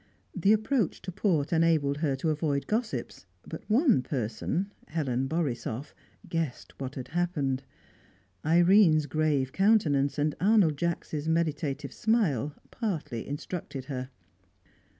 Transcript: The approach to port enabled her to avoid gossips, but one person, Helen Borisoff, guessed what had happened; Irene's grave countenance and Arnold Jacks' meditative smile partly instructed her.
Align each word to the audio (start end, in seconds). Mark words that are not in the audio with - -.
The 0.35 0.51
approach 0.51 1.03
to 1.03 1.11
port 1.11 1.53
enabled 1.53 1.97
her 1.97 2.15
to 2.15 2.31
avoid 2.31 2.65
gossips, 2.65 3.27
but 3.43 3.69
one 3.69 4.01
person, 4.01 4.71
Helen 4.87 5.27
Borisoff, 5.27 5.93
guessed 6.27 6.73
what 6.79 6.95
had 6.95 7.09
happened; 7.09 7.61
Irene's 8.43 9.05
grave 9.05 9.51
countenance 9.51 10.17
and 10.17 10.33
Arnold 10.41 10.75
Jacks' 10.77 11.27
meditative 11.27 11.93
smile 11.93 12.55
partly 12.71 13.27
instructed 13.27 13.85
her. 13.85 14.09